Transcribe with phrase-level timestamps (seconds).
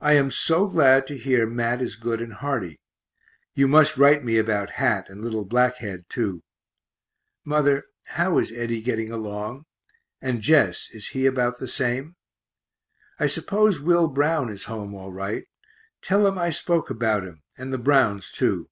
[0.00, 2.80] I am so glad to hear Mat is good and hearty
[3.52, 6.40] you must write me about Hat and little Black Head too.
[7.44, 7.84] Mother,
[8.16, 9.66] how is Eddy getting along?
[10.18, 12.16] and Jess, is he about the same?
[13.18, 15.44] I suppose Will Brown is home all right;
[16.00, 18.70] tell him I spoke about him, and the Browns too.